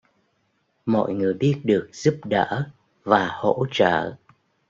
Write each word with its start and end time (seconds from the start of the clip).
Mọi 0.85 1.13
người 1.13 1.33
biết 1.33 1.61
được 1.63 1.89
giúp 1.93 2.19
đỡ 2.25 2.69
và 3.03 3.27
hỗ 3.31 3.65
trợ 3.71 4.13